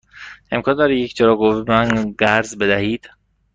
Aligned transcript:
امکان 0.51 0.75
دارد 0.75 0.91
یک 0.91 1.13
چراغ 1.13 1.37
قوه 1.37 1.63
به 1.63 1.71
من 1.73 2.11
قرض 2.17 2.55
بدهید؟ 2.57 3.09